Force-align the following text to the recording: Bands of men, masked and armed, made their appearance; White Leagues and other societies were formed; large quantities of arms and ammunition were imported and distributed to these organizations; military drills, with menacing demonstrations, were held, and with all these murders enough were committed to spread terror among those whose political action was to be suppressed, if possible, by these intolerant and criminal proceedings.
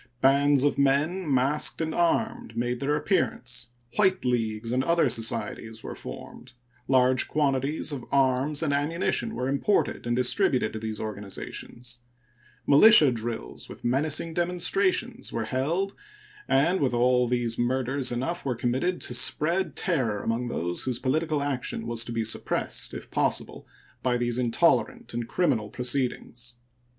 Bands 0.19 0.63
of 0.63 0.79
men, 0.79 1.31
masked 1.31 1.79
and 1.79 1.93
armed, 1.93 2.57
made 2.57 2.79
their 2.79 2.95
appearance; 2.95 3.69
White 3.97 4.25
Leagues 4.25 4.71
and 4.71 4.83
other 4.83 5.09
societies 5.09 5.83
were 5.83 5.93
formed; 5.93 6.53
large 6.87 7.27
quantities 7.27 7.91
of 7.91 8.03
arms 8.11 8.63
and 8.63 8.73
ammunition 8.73 9.35
were 9.35 9.47
imported 9.47 10.07
and 10.07 10.15
distributed 10.15 10.73
to 10.73 10.79
these 10.79 10.99
organizations; 10.99 11.99
military 12.65 13.11
drills, 13.11 13.69
with 13.69 13.85
menacing 13.85 14.33
demonstrations, 14.33 15.31
were 15.31 15.45
held, 15.45 15.93
and 16.47 16.79
with 16.81 16.95
all 16.95 17.27
these 17.27 17.59
murders 17.59 18.11
enough 18.11 18.43
were 18.43 18.55
committed 18.55 19.01
to 19.01 19.13
spread 19.13 19.75
terror 19.75 20.23
among 20.23 20.47
those 20.47 20.85
whose 20.85 20.97
political 20.97 21.43
action 21.43 21.85
was 21.85 22.03
to 22.03 22.11
be 22.11 22.23
suppressed, 22.25 22.95
if 22.95 23.11
possible, 23.11 23.67
by 24.01 24.17
these 24.17 24.39
intolerant 24.39 25.13
and 25.13 25.27
criminal 25.27 25.69
proceedings. 25.69 26.55